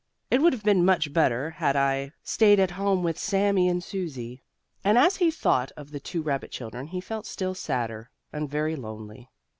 "It 0.31 0.41
would 0.41 0.51
have 0.53 0.63
been 0.63 0.83
much 0.83 1.13
better 1.13 1.51
had 1.51 1.75
I 1.75 2.11
stayed 2.23 2.59
at 2.59 2.71
home 2.71 3.03
with 3.03 3.19
Sammie 3.19 3.69
and 3.69 3.83
Susie." 3.83 4.41
And 4.83 4.97
as 4.97 5.17
he 5.17 5.29
thought 5.29 5.71
of 5.77 5.91
the 5.91 5.99
two 5.99 6.23
rabbit 6.23 6.49
children 6.49 6.87
he 6.87 6.99
felt 7.01 7.27
still 7.27 7.53
sadder, 7.53 8.09
and 8.33 8.49
very 8.49 8.75
lonely. 8.75 9.29